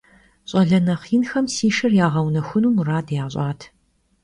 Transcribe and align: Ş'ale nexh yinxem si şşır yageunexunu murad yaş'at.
Ş'ale 0.49 0.79
nexh 0.87 1.07
yinxem 1.11 1.45
si 1.53 1.67
şşır 1.75 1.91
yageunexunu 1.99 2.69
murad 2.75 3.07
yaş'at. 3.17 3.59